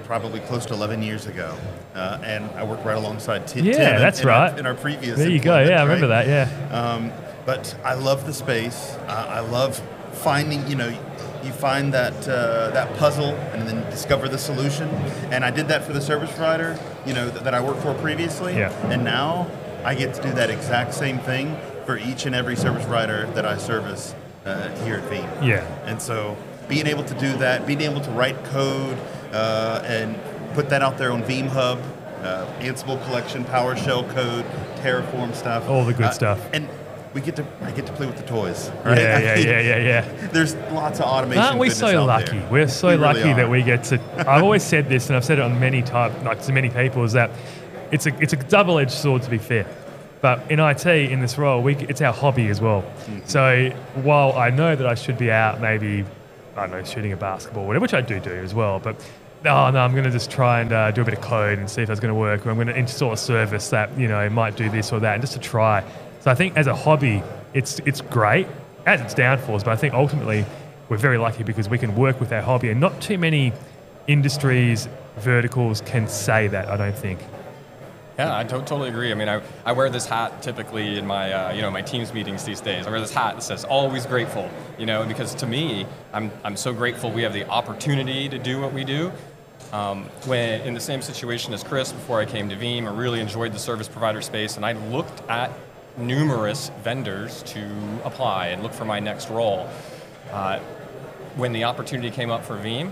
probably 0.04 0.40
close 0.40 0.66
to 0.66 0.74
11 0.74 1.02
years 1.04 1.26
ago, 1.26 1.56
uh, 1.94 2.18
and 2.24 2.44
I 2.56 2.64
worked 2.64 2.84
right 2.84 2.96
alongside 2.96 3.46
Ti- 3.46 3.62
Tim. 3.62 3.64
Yeah, 3.66 3.94
in- 3.94 4.02
that's 4.02 4.20
in 4.20 4.28
our- 4.28 4.48
right. 4.50 4.58
in 4.58 4.66
our 4.66 4.74
previous. 4.74 5.16
There 5.18 5.30
you 5.30 5.38
go. 5.40 5.58
Yeah, 5.60 5.80
I 5.80 5.82
remember 5.84 6.08
right? 6.08 6.26
that. 6.26 6.50
Yeah. 6.70 6.76
Um, 6.76 7.12
but 7.46 7.76
I 7.84 7.94
love 7.94 8.26
the 8.26 8.34
space. 8.34 8.96
Uh, 9.06 9.26
I 9.30 9.38
love 9.40 9.80
finding, 10.14 10.66
you 10.66 10.74
know, 10.74 10.88
you 11.44 11.52
find 11.52 11.94
that 11.94 12.26
uh, 12.28 12.70
that 12.70 12.92
puzzle 12.96 13.30
and 13.52 13.68
then 13.68 13.88
discover 13.88 14.28
the 14.28 14.38
solution. 14.38 14.88
And 15.30 15.44
I 15.44 15.52
did 15.52 15.68
that 15.68 15.84
for 15.84 15.92
the 15.92 16.00
service 16.00 16.30
provider, 16.30 16.76
you 17.06 17.14
know, 17.14 17.30
th- 17.30 17.44
that 17.44 17.54
I 17.54 17.60
worked 17.60 17.82
for 17.82 17.94
previously. 17.94 18.56
Yeah. 18.56 18.72
And 18.90 19.04
now 19.04 19.48
I 19.84 19.94
get 19.94 20.12
to 20.14 20.22
do 20.22 20.32
that 20.32 20.50
exact 20.50 20.92
same 20.92 21.20
thing 21.20 21.56
for 21.84 21.96
each 21.98 22.26
and 22.26 22.34
every 22.34 22.56
service 22.56 22.82
provider 22.82 23.26
that 23.34 23.46
I 23.46 23.58
service 23.58 24.12
uh, 24.46 24.68
here 24.84 24.96
at 24.96 25.10
Veeam. 25.10 25.46
Yeah. 25.46 25.64
And 25.84 26.00
so 26.00 26.36
being 26.68 26.86
able 26.86 27.04
to 27.04 27.14
do 27.14 27.36
that, 27.38 27.66
being 27.66 27.80
able 27.82 28.00
to 28.00 28.10
write 28.12 28.42
code 28.44 28.98
uh, 29.32 29.82
and 29.84 30.16
put 30.54 30.68
that 30.70 30.82
out 30.82 30.96
there 30.98 31.12
on 31.12 31.22
VeeamHub, 31.24 31.82
uh, 32.22 32.46
Ansible 32.60 33.04
collection, 33.04 33.44
PowerShell 33.44 34.08
code, 34.14 34.44
Terraform 34.76 35.34
stuff, 35.34 35.68
All 35.68 35.84
the 35.84 35.92
good 35.92 36.06
uh, 36.06 36.10
stuff. 36.10 36.48
and 36.52 36.68
we 37.14 37.22
get 37.22 37.36
to 37.36 37.46
I 37.62 37.70
get 37.70 37.86
to 37.86 37.92
play 37.94 38.06
with 38.06 38.18
the 38.18 38.26
toys. 38.26 38.70
Right? 38.84 38.98
Yeah, 38.98 39.18
yeah, 39.36 39.36
yeah, 39.36 39.60
yeah, 39.60 39.76
yeah. 39.78 40.26
There's 40.28 40.54
lots 40.70 41.00
of 41.00 41.06
automation. 41.06 41.42
Aren't 41.42 41.58
we 41.58 41.70
so 41.70 42.02
out 42.02 42.06
lucky? 42.06 42.38
there. 42.38 42.50
We're 42.50 42.68
so 42.68 42.88
We 42.88 42.94
really 42.94 43.22
lucky 43.22 43.32
that 43.32 43.48
we 43.48 43.62
get 43.62 43.84
to. 43.84 44.00
I've 44.18 44.42
always 44.42 44.62
said 44.62 44.88
this, 44.88 45.08
and 45.08 45.16
I've 45.16 45.24
said 45.24 45.38
it 45.38 45.42
on 45.42 45.58
many 45.58 45.80
type, 45.82 46.12
like 46.24 46.42
to 46.42 46.52
many 46.52 46.68
people, 46.68 47.04
is 47.04 47.12
that 47.12 47.30
it's 47.90 48.06
a 48.06 48.14
it's 48.22 48.34
a 48.34 48.36
double 48.36 48.78
edged 48.78 48.90
sword 48.90 49.22
to 49.22 49.30
be 49.30 49.38
fair. 49.38 49.66
But 50.20 50.50
in 50.50 50.60
IT, 50.60 50.86
in 50.86 51.20
this 51.20 51.38
role, 51.38 51.62
we, 51.62 51.76
it's 51.76 52.00
our 52.00 52.12
hobby 52.12 52.48
as 52.48 52.60
well. 52.60 52.82
Mm-hmm. 52.82 53.26
So 53.26 53.70
while 54.02 54.32
I 54.32 54.50
know 54.50 54.74
that 54.74 54.86
I 54.86 54.94
should 54.94 55.18
be 55.18 55.30
out, 55.30 55.60
maybe 55.60 56.04
I 56.56 56.62
don't 56.62 56.70
know, 56.70 56.84
shooting 56.84 57.12
a 57.12 57.16
basketball, 57.16 57.66
whatever, 57.66 57.82
which 57.82 57.94
I 57.94 58.00
do 58.00 58.20
do 58.20 58.32
as 58.32 58.54
well, 58.54 58.78
but. 58.78 58.96
Oh 59.44 59.70
no! 59.70 59.78
I'm 59.78 59.92
going 59.92 60.04
to 60.04 60.10
just 60.10 60.30
try 60.30 60.60
and 60.60 60.72
uh, 60.72 60.90
do 60.90 61.02
a 61.02 61.04
bit 61.04 61.14
of 61.14 61.20
code 61.20 61.58
and 61.58 61.70
see 61.70 61.82
if 61.82 61.88
that's 61.88 62.00
going 62.00 62.12
to 62.12 62.18
work. 62.18 62.44
Or 62.44 62.50
I'm 62.50 62.56
going 62.56 62.66
to 62.68 62.76
install 62.76 63.12
a 63.12 63.16
service 63.16 63.68
that 63.70 63.96
you 63.96 64.08
know 64.08 64.28
might 64.30 64.56
do 64.56 64.68
this 64.70 64.92
or 64.92 64.98
that, 65.00 65.12
and 65.12 65.22
just 65.22 65.34
to 65.34 65.38
try. 65.38 65.84
So 66.20 66.30
I 66.30 66.34
think 66.34 66.56
as 66.56 66.66
a 66.66 66.74
hobby, 66.74 67.22
it's 67.52 67.78
it's 67.80 68.00
great 68.00 68.48
as 68.86 69.00
its 69.00 69.14
downfalls, 69.14 69.62
but 69.62 69.70
I 69.70 69.76
think 69.76 69.94
ultimately 69.94 70.44
we're 70.88 70.96
very 70.96 71.18
lucky 71.18 71.44
because 71.44 71.68
we 71.68 71.78
can 71.78 71.94
work 71.94 72.18
with 72.18 72.32
our 72.32 72.40
hobby, 72.40 72.70
and 72.70 72.80
not 72.80 73.00
too 73.00 73.18
many 73.18 73.52
industries 74.08 74.88
verticals 75.18 75.80
can 75.82 76.08
say 76.08 76.48
that. 76.48 76.68
I 76.68 76.76
don't 76.76 76.96
think. 76.96 77.20
Yeah, 78.18 78.36
I 78.36 78.44
to- 78.44 78.48
totally 78.60 78.88
agree. 78.88 79.10
I 79.10 79.14
mean, 79.14 79.28
I, 79.28 79.42
I 79.64 79.72
wear 79.72 79.90
this 79.90 80.06
hat 80.06 80.42
typically 80.42 80.98
in 80.98 81.06
my 81.06 81.32
uh, 81.32 81.52
you 81.52 81.60
know 81.62 81.70
my 81.70 81.82
team's 81.82 82.14
meetings 82.14 82.44
these 82.44 82.60
days. 82.60 82.86
I 82.86 82.90
wear 82.90 83.00
this 83.00 83.12
hat 83.12 83.34
that 83.36 83.42
says 83.42 83.64
"Always 83.64 84.06
grateful," 84.06 84.48
you 84.78 84.86
know, 84.86 85.04
because 85.04 85.34
to 85.36 85.46
me, 85.46 85.86
I'm 86.12 86.30
I'm 86.44 86.56
so 86.56 86.72
grateful 86.72 87.10
we 87.10 87.22
have 87.22 87.32
the 87.34 87.46
opportunity 87.48 88.28
to 88.28 88.38
do 88.38 88.60
what 88.60 88.72
we 88.72 88.84
do. 88.84 89.12
Um, 89.72 90.04
when 90.26 90.60
in 90.62 90.74
the 90.74 90.80
same 90.80 91.02
situation 91.02 91.52
as 91.52 91.62
Chris 91.62 91.92
before 91.92 92.20
I 92.20 92.24
came 92.24 92.48
to 92.48 92.56
Veeam, 92.56 92.86
I 92.86 92.94
really 92.96 93.20
enjoyed 93.20 93.52
the 93.52 93.58
service 93.58 93.88
provider 93.88 94.22
space, 94.22 94.56
and 94.56 94.64
I 94.64 94.72
looked 94.72 95.28
at 95.28 95.50
numerous 95.98 96.70
vendors 96.84 97.42
to 97.44 97.66
apply 98.04 98.48
and 98.48 98.62
look 98.62 98.72
for 98.72 98.84
my 98.84 99.00
next 99.00 99.28
role. 99.28 99.68
Uh, 100.32 100.58
when 101.36 101.52
the 101.52 101.64
opportunity 101.64 102.10
came 102.10 102.30
up 102.30 102.44
for 102.44 102.56
Veeam, 102.56 102.90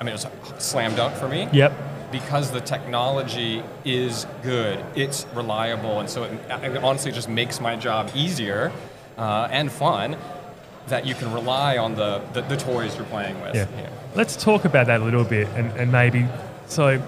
I 0.00 0.04
mean, 0.04 0.08
it 0.08 0.12
was 0.12 0.24
a 0.26 0.60
slam 0.60 0.94
dunk 0.94 1.14
for 1.16 1.28
me 1.28 1.48
Yep. 1.52 1.72
Because 2.12 2.52
the 2.52 2.60
technology 2.60 3.62
is 3.84 4.26
good, 4.42 4.84
it's 4.94 5.26
reliable, 5.34 5.98
and 5.98 6.08
so 6.08 6.24
it, 6.24 6.32
it 6.62 6.84
honestly 6.84 7.10
just 7.10 7.28
makes 7.28 7.60
my 7.60 7.74
job 7.74 8.10
easier 8.14 8.70
uh, 9.18 9.48
and 9.50 9.72
fun 9.72 10.16
that 10.88 11.06
you 11.06 11.14
can 11.14 11.32
rely 11.32 11.78
on 11.78 11.94
the, 11.94 12.20
the, 12.32 12.42
the 12.42 12.56
toys 12.56 12.96
you're 12.96 13.04
playing 13.06 13.40
with. 13.40 13.54
Yeah. 13.54 13.64
know. 13.64 13.88
Let's 14.14 14.36
talk 14.36 14.64
about 14.64 14.86
that 14.86 15.00
a 15.00 15.04
little 15.04 15.24
bit 15.24 15.48
and, 15.54 15.70
and 15.72 15.92
maybe, 15.92 16.26
so 16.66 17.02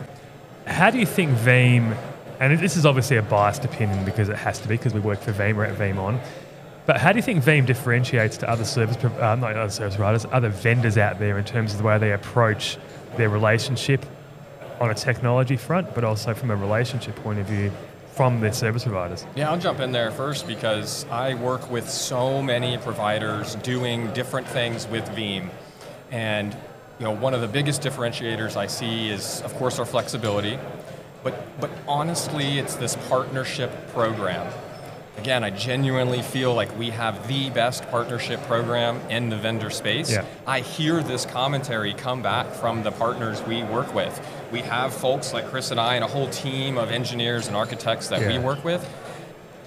how 0.67 0.91
do 0.91 0.99
you 0.99 1.07
think 1.07 1.33
Veeam, 1.39 1.97
and 2.41 2.59
this 2.59 2.77
is 2.77 2.87
obviously 2.87 3.17
a 3.17 3.23
biased 3.23 3.65
opinion 3.65 4.05
because 4.05 4.29
it 4.29 4.37
has 4.37 4.59
to 4.61 4.69
be 4.69 4.77
because 4.77 4.95
we 4.95 5.01
work 5.01 5.21
for 5.21 5.33
Veeam, 5.33 5.57
we're 5.57 5.65
at 5.65 5.77
VeeamON, 5.77 6.21
but 6.87 6.99
how 6.99 7.13
do 7.13 7.17
you 7.19 7.23
think 7.23 7.43
Veeam 7.43 7.67
differentiates 7.67 8.37
to 8.39 8.49
other 8.49 8.65
service, 8.65 8.97
uh, 9.05 9.35
not 9.35 9.57
other 9.57 9.71
service 9.71 9.97
providers, 9.97 10.27
other 10.33 10.51
vendors 10.51 10.99
out 10.99 11.19
there 11.19 11.39
in 11.39 11.45
terms 11.45 11.73
of 11.73 11.79
the 11.79 11.85
way 11.85 11.99
they 11.99 12.13
approach 12.13 12.79
their 13.17 13.29
relationship 13.29 14.05
on 14.85 14.91
a 14.91 14.95
technology 14.95 15.57
front, 15.57 15.95
but 15.95 16.05
also 16.05 16.35
from 16.35 16.51
a 16.51 16.57
relationship 16.57 17.17
point 17.17 17.39
of 17.39 17.47
view 17.47 17.73
from 18.13 18.41
their 18.41 18.53
service 18.53 18.85
providers? 18.85 19.27
Yeah, 19.35 19.51
I'll 19.51 19.59
jump 19.59 19.81
in 19.81 19.93
there 19.93 20.11
first 20.11 20.47
because 20.47 21.05
I 21.11 21.35
work 21.35 21.71
with 21.71 21.89
so 21.89 22.43
many 22.43 22.77
providers 22.79 23.57
doing 23.57 24.13
different 24.13 24.47
things 24.47 24.87
with 24.87 25.05
Veeam. 25.11 25.49
And 26.11 26.53
you 27.01 27.07
know, 27.07 27.11
one 27.11 27.35
of 27.35 27.41
the 27.41 27.49
biggest 27.49 27.83
differentiators 27.83 28.57
I 28.57 28.67
see 28.67 29.09
is 29.09 29.41
of 29.41 29.55
course 29.55 29.79
our 29.79 29.87
flexibility, 29.87 30.59
but 31.25 31.35
but 31.61 31.71
honestly 31.89 32.59
it's 32.59 32.77
this 32.77 32.95
partnership 33.09 33.71
program. 33.89 34.47
Again, 35.17 35.45
I 35.45 35.51
genuinely 35.51 36.23
feel 36.23 36.55
like 36.55 36.77
we 36.77 36.91
have 36.91 37.29
the 37.29 37.49
best 37.51 37.89
partnership 37.91 38.43
program 38.43 39.01
in 39.11 39.31
the 39.31 39.37
vendor 39.37 39.71
space. 39.71 40.11
Yeah. 40.11 40.25
I 40.47 40.61
hear 40.61 41.03
this 41.03 41.25
commentary 41.25 41.95
come 41.95 42.21
back 42.21 42.51
from 42.51 42.83
the 42.83 42.91
partners 42.91 43.41
we 43.43 43.63
work 43.63 43.95
with. 43.95 44.21
We 44.51 44.61
have 44.61 44.93
folks 44.93 45.33
like 45.33 45.47
Chris 45.49 45.71
and 45.71 45.81
I 45.81 45.95
and 45.95 46.05
a 46.05 46.09
whole 46.09 46.29
team 46.29 46.77
of 46.77 46.91
engineers 46.91 47.47
and 47.47 47.57
architects 47.57 48.09
that 48.09 48.27
we 48.27 48.39
work 48.39 48.65
with. 48.65 48.87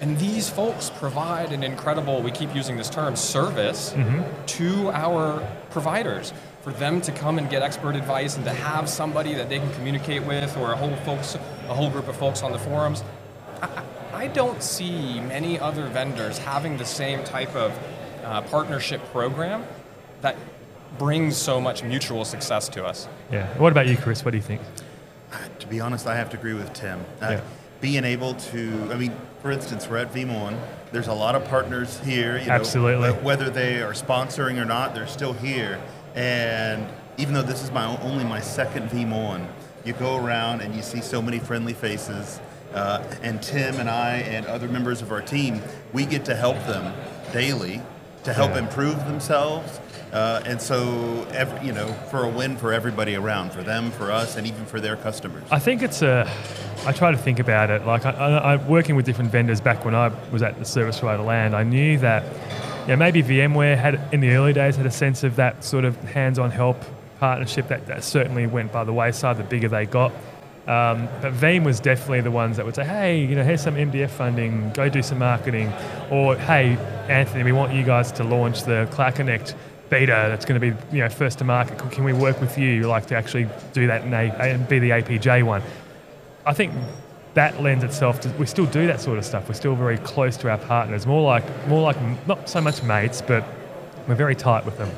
And 0.00 0.16
these 0.18 0.48
folks 0.48 0.90
provide 0.90 1.50
an 1.50 1.64
incredible, 1.64 2.22
we 2.22 2.30
keep 2.30 2.54
using 2.54 2.76
this 2.76 2.88
term, 2.88 3.16
service 3.16 3.92
mm-hmm. 3.94 4.22
to 4.46 4.90
our 4.90 5.44
providers 5.70 6.32
for 6.62 6.72
them 6.72 7.00
to 7.00 7.10
come 7.10 7.38
and 7.38 7.50
get 7.50 7.62
expert 7.62 7.96
advice 7.96 8.36
and 8.36 8.44
to 8.44 8.52
have 8.52 8.88
somebody 8.88 9.34
that 9.34 9.48
they 9.48 9.58
can 9.58 9.72
communicate 9.74 10.24
with 10.24 10.56
or 10.58 10.72
a 10.72 10.76
whole 10.76 10.94
folks, 10.98 11.34
a 11.68 11.74
whole 11.74 11.90
group 11.90 12.06
of 12.06 12.16
folks 12.16 12.42
on 12.42 12.52
the 12.52 12.58
forums. 12.58 13.02
I, 13.60 13.82
I 14.12 14.24
I 14.24 14.26
don't 14.28 14.62
see 14.62 15.20
many 15.20 15.58
other 15.58 15.86
vendors 15.86 16.38
having 16.38 16.76
the 16.76 16.84
same 16.84 17.24
type 17.24 17.54
of 17.54 17.72
uh, 18.24 18.42
partnership 18.42 19.02
program 19.12 19.64
that 20.20 20.36
brings 20.98 21.36
so 21.36 21.60
much 21.60 21.82
mutual 21.82 22.24
success 22.24 22.68
to 22.70 22.84
us. 22.84 23.08
Yeah. 23.32 23.46
What 23.58 23.72
about 23.72 23.86
you, 23.86 23.96
Chris? 23.96 24.24
What 24.24 24.32
do 24.32 24.36
you 24.38 24.42
think? 24.42 24.60
To 25.60 25.66
be 25.66 25.80
honest, 25.80 26.06
I 26.06 26.16
have 26.16 26.30
to 26.30 26.36
agree 26.38 26.54
with 26.54 26.72
Tim. 26.72 27.00
Uh, 27.20 27.28
Yeah. 27.32 27.40
Being 27.80 28.04
able 28.04 28.34
to, 28.34 28.88
I 28.92 28.96
mean, 28.96 29.12
for 29.40 29.52
instance, 29.52 29.88
we're 29.88 29.98
at 29.98 30.12
VeeamON. 30.12 30.58
There's 30.90 31.06
a 31.06 31.12
lot 31.14 31.36
of 31.36 31.44
partners 31.44 32.00
here. 32.00 32.36
You 32.38 32.46
know, 32.46 32.54
Absolutely. 32.54 33.10
wh- 33.12 33.24
whether 33.24 33.50
they 33.50 33.80
are 33.82 33.92
sponsoring 33.92 34.60
or 34.60 34.64
not, 34.64 34.94
they're 34.96 35.06
still 35.06 35.32
here. 35.32 35.80
And 36.16 36.84
even 37.18 37.34
though 37.34 37.42
this 37.42 37.62
is 37.62 37.70
my 37.70 37.84
only 38.02 38.24
my 38.24 38.40
second 38.40 38.90
VeeamON, 38.90 39.46
you 39.84 39.92
go 39.92 40.16
around 40.16 40.60
and 40.60 40.74
you 40.74 40.82
see 40.82 41.00
so 41.00 41.22
many 41.22 41.38
friendly 41.38 41.72
faces. 41.72 42.40
Uh, 42.74 43.02
and 43.22 43.42
Tim 43.42 43.76
and 43.76 43.88
I 43.88 44.16
and 44.18 44.46
other 44.46 44.68
members 44.68 45.02
of 45.02 45.10
our 45.10 45.22
team, 45.22 45.62
we 45.92 46.04
get 46.04 46.24
to 46.26 46.34
help 46.36 46.56
them 46.66 46.92
daily 47.32 47.80
to 48.24 48.32
help 48.32 48.52
Yeah. 48.52 48.58
improve 48.58 49.06
themselves. 49.06 49.80
Uh, 50.12 50.40
and 50.46 50.60
so, 50.60 51.26
every, 51.32 51.66
you 51.66 51.72
know, 51.72 51.86
for 52.10 52.24
a 52.24 52.28
win 52.28 52.56
for 52.56 52.72
everybody 52.72 53.14
around, 53.14 53.52
for 53.52 53.62
them, 53.62 53.90
for 53.90 54.10
us, 54.10 54.36
and 54.36 54.46
even 54.46 54.64
for 54.64 54.80
their 54.80 54.96
customers. 54.96 55.42
I 55.50 55.58
think 55.58 55.82
it's 55.82 56.00
a. 56.00 56.26
I 56.86 56.92
try 56.92 57.10
to 57.10 57.18
think 57.18 57.38
about 57.38 57.68
it. 57.68 57.84
Like 57.84 58.06
I, 58.06 58.10
I, 58.12 58.54
I 58.54 58.56
working 58.56 58.96
with 58.96 59.04
different 59.04 59.30
vendors 59.30 59.60
back 59.60 59.84
when 59.84 59.94
I 59.94 60.10
was 60.32 60.42
at 60.42 60.58
the 60.58 60.64
service 60.64 60.98
provider 61.00 61.22
land, 61.24 61.54
I 61.54 61.62
knew 61.62 61.98
that, 61.98 62.22
yeah, 62.86 62.96
maybe 62.96 63.22
VMware 63.22 63.76
had 63.76 64.00
in 64.12 64.20
the 64.20 64.30
early 64.30 64.54
days 64.54 64.76
had 64.76 64.86
a 64.86 64.90
sense 64.90 65.24
of 65.24 65.36
that 65.36 65.62
sort 65.62 65.84
of 65.84 65.94
hands-on 66.04 66.52
help 66.52 66.82
partnership 67.20 67.68
that, 67.68 67.86
that 67.88 68.02
certainly 68.04 68.46
went 68.46 68.72
by 68.72 68.84
the 68.84 68.92
wayside 68.94 69.36
the 69.36 69.42
bigger 69.42 69.68
they 69.68 69.84
got. 69.84 70.12
Um, 70.68 71.08
but 71.22 71.32
Veeam 71.32 71.64
was 71.64 71.80
definitely 71.80 72.20
the 72.20 72.30
ones 72.30 72.58
that 72.58 72.66
would 72.66 72.74
say, 72.74 72.84
hey, 72.84 73.24
you 73.24 73.34
know, 73.34 73.42
here's 73.42 73.62
some 73.62 73.74
MDF 73.74 74.10
funding, 74.10 74.70
go 74.74 74.90
do 74.90 75.02
some 75.02 75.18
marketing. 75.18 75.72
Or, 76.10 76.36
hey, 76.36 76.76
Anthony, 77.08 77.42
we 77.42 77.52
want 77.52 77.72
you 77.72 77.82
guys 77.82 78.12
to 78.12 78.24
launch 78.24 78.64
the 78.64 78.86
Cloud 78.90 79.14
Connect 79.14 79.56
beta 79.88 80.26
that's 80.28 80.44
going 80.44 80.60
to 80.60 80.70
be, 80.70 80.76
you 80.94 81.02
know, 81.02 81.08
first 81.08 81.38
to 81.38 81.44
market. 81.44 81.78
Can 81.90 82.04
we 82.04 82.12
work 82.12 82.38
with 82.38 82.58
you, 82.58 82.86
like, 82.86 83.06
to 83.06 83.16
actually 83.16 83.48
do 83.72 83.86
that 83.86 84.02
and, 84.02 84.14
and 84.14 84.68
be 84.68 84.78
the 84.78 84.90
APJ 84.90 85.42
one? 85.42 85.62
I 86.44 86.52
think 86.52 86.74
that 87.32 87.62
lends 87.62 87.84
itself 87.84 88.20
to 88.20 88.28
we 88.30 88.46
still 88.46 88.66
do 88.66 88.86
that 88.88 89.00
sort 89.00 89.16
of 89.16 89.24
stuff. 89.24 89.48
We're 89.48 89.54
still 89.54 89.74
very 89.74 89.98
close 89.98 90.36
to 90.38 90.50
our 90.50 90.58
partners, 90.58 91.06
more 91.06 91.22
like 91.22 91.44
more 91.68 91.82
like 91.82 91.96
not 92.26 92.48
so 92.48 92.60
much 92.60 92.82
mates, 92.82 93.22
but 93.22 93.44
we're 94.06 94.16
very 94.16 94.34
tight 94.34 94.64
with 94.64 94.76
them. 94.76 94.90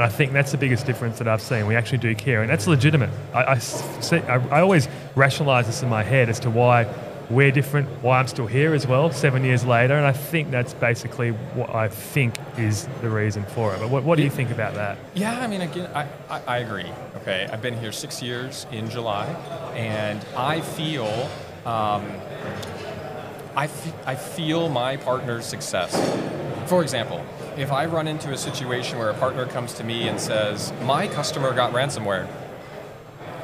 And 0.00 0.06
I 0.06 0.08
think 0.08 0.32
that's 0.32 0.50
the 0.50 0.56
biggest 0.56 0.86
difference 0.86 1.18
that 1.18 1.28
I've 1.28 1.42
seen. 1.42 1.66
We 1.66 1.76
actually 1.76 1.98
do 1.98 2.14
care, 2.14 2.40
and 2.40 2.50
that's 2.50 2.66
legitimate. 2.66 3.10
I, 3.34 3.44
I, 3.44 3.58
see, 3.58 4.16
I, 4.16 4.36
I 4.48 4.62
always 4.62 4.88
rationalise 5.14 5.66
this 5.66 5.82
in 5.82 5.90
my 5.90 6.02
head 6.02 6.30
as 6.30 6.40
to 6.40 6.48
why 6.48 6.90
we're 7.28 7.50
different, 7.50 7.86
why 8.02 8.18
I'm 8.18 8.26
still 8.26 8.46
here 8.46 8.72
as 8.72 8.86
well, 8.86 9.12
seven 9.12 9.44
years 9.44 9.66
later, 9.66 9.92
and 9.92 10.06
I 10.06 10.12
think 10.12 10.50
that's 10.50 10.72
basically 10.72 11.32
what 11.32 11.74
I 11.74 11.88
think 11.88 12.34
is 12.56 12.88
the 13.02 13.10
reason 13.10 13.44
for 13.44 13.74
it. 13.74 13.80
But 13.80 13.90
what, 13.90 14.04
what 14.04 14.16
do 14.16 14.22
you 14.22 14.30
think 14.30 14.50
about 14.50 14.72
that? 14.72 14.96
Yeah, 15.12 15.38
I 15.38 15.46
mean, 15.46 15.60
again, 15.60 15.90
I, 15.94 16.08
I, 16.30 16.42
I 16.46 16.58
agree. 16.60 16.90
Okay, 17.16 17.46
I've 17.52 17.60
been 17.60 17.78
here 17.78 17.92
six 17.92 18.22
years 18.22 18.66
in 18.72 18.88
July, 18.88 19.26
and 19.76 20.24
I 20.34 20.62
feel, 20.62 21.28
um, 21.66 22.10
I, 23.54 23.64
f- 23.64 24.06
I 24.06 24.14
feel 24.14 24.70
my 24.70 24.96
partner's 24.96 25.44
success. 25.44 25.94
For 26.70 26.80
example, 26.82 27.22
if 27.56 27.72
I 27.72 27.86
run 27.86 28.06
into 28.08 28.30
a 28.32 28.36
situation 28.38 28.98
where 28.98 29.10
a 29.10 29.14
partner 29.14 29.46
comes 29.46 29.74
to 29.74 29.84
me 29.84 30.08
and 30.08 30.20
says, 30.20 30.72
"My 30.84 31.06
customer 31.06 31.52
got 31.52 31.72
ransomware," 31.72 32.26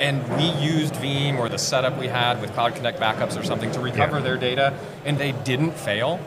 and 0.01 0.27
we 0.37 0.45
used 0.65 0.95
Veeam 0.95 1.39
or 1.39 1.49
the 1.49 1.59
setup 1.59 1.99
we 1.99 2.09
had 2.09 2.41
with 2.41 2.53
Cloud 2.55 2.75
Connect 2.75 3.01
backups 3.01 3.39
or 3.39 3.45
something 3.45 3.71
to 3.73 3.81
recover 3.81 4.17
Yeah. 4.19 4.23
their 4.25 4.37
data, 4.37 4.75
and 5.05 5.19
they 5.19 5.33
didn't 5.33 5.73
fail, 5.73 6.21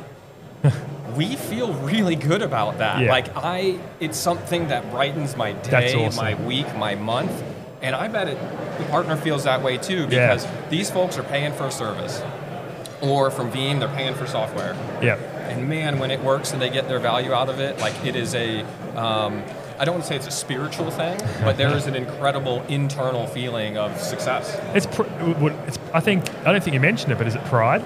we 1.15 1.36
feel 1.36 1.74
really 1.74 2.15
good 2.15 2.41
about 2.41 2.77
that. 2.79 3.00
Yeah. 3.01 3.12
Like 3.12 3.27
I, 3.36 3.77
it's 4.00 4.17
something 4.17 4.67
that 4.69 4.89
brightens 4.91 5.36
my 5.38 5.53
day, 5.53 6.05
awesome. 6.05 6.24
my 6.24 6.33
week, 6.36 6.75
my 6.77 6.95
month, 6.95 7.43
and 7.81 7.95
I 7.95 8.07
bet 8.07 8.27
it, 8.27 8.38
the 8.77 8.83
partner 8.86 9.15
feels 9.15 9.43
that 9.45 9.62
way 9.62 9.77
too 9.77 10.07
Yeah. 10.09 10.33
because 10.36 10.48
these 10.69 10.89
folks 10.91 11.17
are 11.17 11.24
paying 11.24 11.53
for 11.53 11.67
a 11.67 11.71
service, 11.71 12.21
or 13.01 13.31
from 13.31 13.51
Veeam 13.51 13.79
they're 13.79 13.88
paying 13.89 14.15
for 14.15 14.27
software. 14.27 14.75
Yeah. 15.01 15.15
And 15.49 15.67
man, 15.67 15.99
when 15.99 16.11
it 16.11 16.21
works 16.21 16.53
and 16.53 16.61
they 16.61 16.69
get 16.69 16.87
their 16.87 16.99
value 16.99 17.33
out 17.33 17.49
of 17.49 17.59
it, 17.59 17.79
like 17.79 18.05
it 18.05 18.15
is 18.15 18.35
a, 18.35 18.61
um, 18.95 19.41
I 19.79 19.85
don't 19.85 19.95
want 19.95 20.03
to 20.03 20.07
say 20.07 20.15
it's 20.15 20.27
a 20.27 20.31
spiritual 20.31 20.91
thing, 20.91 21.19
but 21.43 21.57
there 21.57 21.75
is 21.75 21.87
an 21.87 21.95
incredible 21.95 22.63
internal 22.67 23.25
feeling 23.27 23.77
of 23.77 23.99
success. 23.99 24.55
It's, 24.75 24.85
pr- 24.85 25.03
it's 25.67 25.79
I 25.93 25.99
think 26.01 26.29
I 26.45 26.51
don't 26.51 26.63
think 26.63 26.73
you 26.75 26.79
mentioned 26.79 27.11
it, 27.11 27.17
but 27.17 27.27
is 27.27 27.35
it 27.35 27.43
pride? 27.45 27.83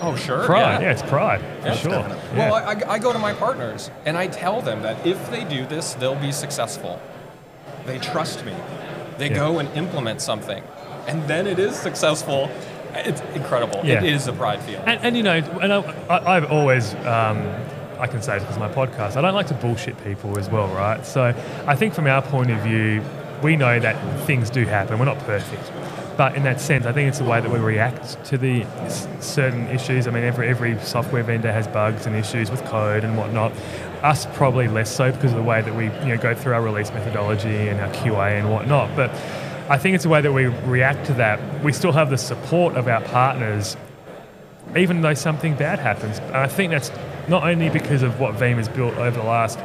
Oh, 0.00 0.16
sure. 0.16 0.44
Pride. 0.44 0.82
Yeah, 0.82 0.90
it's 0.92 1.02
pride 1.02 1.40
for 1.62 1.68
Yeah. 1.68 1.74
sure. 1.76 1.92
Yeah. 2.34 2.50
Well, 2.50 2.54
I, 2.54 2.94
I 2.94 2.98
go 2.98 3.12
to 3.12 3.18
my 3.18 3.32
partners 3.32 3.90
and 4.04 4.16
I 4.16 4.26
tell 4.26 4.60
them 4.60 4.82
that 4.82 5.06
if 5.06 5.30
they 5.30 5.44
do 5.44 5.64
this, 5.66 5.94
they'll 5.94 6.14
be 6.20 6.32
successful. 6.32 7.00
They 7.86 7.98
trust 7.98 8.44
me. 8.44 8.54
They 9.16 9.28
Yeah. 9.30 9.36
go 9.36 9.58
and 9.58 9.68
implement 9.76 10.20
something, 10.20 10.62
and 11.06 11.26
then 11.28 11.46
it 11.46 11.58
is 11.58 11.76
successful. 11.76 12.50
It's 13.04 13.20
incredible. 13.34 13.80
Yeah. 13.84 14.02
It 14.02 14.12
is 14.12 14.26
a 14.26 14.32
pride 14.32 14.62
feeling. 14.62 14.86
And, 14.86 15.00
and 15.02 15.16
you 15.16 15.22
know, 15.22 15.36
and 15.36 15.72
I, 15.72 15.78
I, 16.08 16.36
I've 16.36 16.50
always, 16.50 16.94
um, 17.06 17.38
I 17.98 18.06
can 18.06 18.22
say 18.22 18.36
it 18.36 18.40
because 18.40 18.58
my 18.58 18.72
podcast, 18.72 19.16
I 19.16 19.20
don't 19.20 19.34
like 19.34 19.46
to 19.48 19.54
bullshit 19.54 20.02
people 20.04 20.38
as 20.38 20.48
well, 20.48 20.68
right? 20.68 21.04
So 21.04 21.34
I 21.66 21.76
think 21.76 21.94
from 21.94 22.06
our 22.06 22.22
point 22.22 22.50
of 22.50 22.60
view, 22.60 23.02
we 23.42 23.56
know 23.56 23.78
that 23.78 24.26
things 24.26 24.50
do 24.50 24.64
happen. 24.64 24.98
We're 24.98 25.04
not 25.04 25.18
perfect. 25.20 25.70
But 26.16 26.34
in 26.34 26.44
that 26.44 26.60
sense, 26.60 26.86
I 26.86 26.92
think 26.92 27.08
it's 27.08 27.18
the 27.18 27.24
way 27.24 27.40
that 27.40 27.50
we 27.50 27.58
react 27.58 28.24
to 28.26 28.38
the 28.38 28.64
certain 29.20 29.66
issues. 29.68 30.08
I 30.08 30.10
mean, 30.10 30.24
every, 30.24 30.48
every 30.48 30.78
software 30.80 31.22
vendor 31.22 31.52
has 31.52 31.68
bugs 31.68 32.06
and 32.06 32.16
issues 32.16 32.50
with 32.50 32.64
code 32.64 33.04
and 33.04 33.18
whatnot. 33.18 33.52
Us 34.02 34.26
probably 34.34 34.66
less 34.66 34.94
so 34.94 35.12
because 35.12 35.32
of 35.32 35.36
the 35.36 35.42
way 35.42 35.60
that 35.60 35.74
we 35.74 35.84
you 36.06 36.14
know, 36.14 36.18
go 36.18 36.34
through 36.34 36.54
our 36.54 36.62
release 36.62 36.90
methodology 36.90 37.68
and 37.68 37.80
our 37.80 37.90
QA 37.90 38.38
and 38.38 38.50
whatnot. 38.50 38.96
But 38.96 39.10
I 39.68 39.78
think 39.78 39.94
it's 39.94 40.04
the 40.04 40.10
way 40.10 40.20
that 40.20 40.32
we 40.32 40.46
react 40.46 41.06
to 41.06 41.12
that. 41.14 41.40
We 41.64 41.72
still 41.72 41.92
have 41.92 42.10
the 42.10 42.18
support 42.18 42.76
of 42.76 42.86
our 42.88 43.00
partners 43.02 43.76
even 44.76 45.00
though 45.00 45.14
something 45.14 45.54
bad 45.54 45.78
happens. 45.78 46.18
And 46.18 46.36
I 46.36 46.48
think 46.48 46.72
that's 46.72 46.90
not 47.28 47.44
only 47.44 47.70
because 47.70 48.02
of 48.02 48.18
what 48.20 48.34
Veeam 48.34 48.56
has 48.56 48.68
built 48.68 48.94
over 48.96 49.16
the 49.18 49.24
last, 49.26 49.58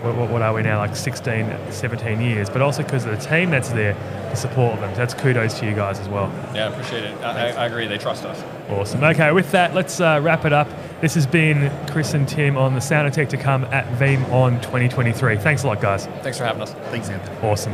what, 0.00 0.14
what- 0.14 0.30
what 0.30 0.42
are 0.42 0.54
we 0.54 0.62
now, 0.62 0.78
like 0.78 0.94
16, 0.94 1.52
17 1.70 2.20
years, 2.20 2.48
but 2.48 2.62
also 2.62 2.82
because 2.84 3.04
of 3.04 3.10
the 3.10 3.28
team 3.28 3.50
that's 3.50 3.70
there 3.70 3.94
to 4.30 4.36
support 4.36 4.78
them. 4.80 4.90
So 4.94 4.98
that's 4.98 5.12
kudos 5.12 5.58
to 5.58 5.66
you 5.66 5.74
guys 5.74 5.98
as 5.98 6.08
well. 6.08 6.32
yeah, 6.54 6.66
I 6.68 6.70
appreciate 6.70 7.02
it. 7.04 7.14
I, 7.22 7.48
I 7.48 7.64
I 7.64 7.66
agree. 7.66 7.88
They 7.88 7.98
trust 7.98 8.24
us. 8.24 8.42
Awesome. 8.70 9.02
Okay, 9.02 9.32
with 9.32 9.50
that, 9.50 9.74
let's 9.74 10.00
uh, 10.00 10.20
wrap 10.22 10.44
it 10.44 10.52
up. 10.52 10.68
This 11.00 11.14
has 11.14 11.26
been 11.26 11.70
Chris 11.90 12.14
and 12.14 12.26
Tim 12.28 12.56
on 12.56 12.74
the 12.74 12.80
Sound 12.80 13.08
of 13.08 13.12
Tech 13.12 13.28
to 13.30 13.36
come 13.36 13.64
at 13.64 13.86
VeeamON 13.98 14.62
2023. 14.62 15.36
Thanks 15.38 15.64
a 15.64 15.66
lot, 15.66 15.80
guys. 15.80 16.06
Thanks 16.22 16.38
for 16.38 16.44
having 16.44 16.62
us. 16.62 16.72
Thanks, 16.90 17.08
Anthony. 17.10 17.36
Awesome. 17.48 17.72